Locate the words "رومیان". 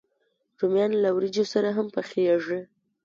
0.59-0.91